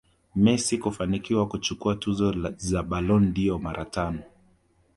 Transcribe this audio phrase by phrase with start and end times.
[0.35, 4.23] Messi kafanikiwa kuchukua tuzo za Ballon dâOr mara tano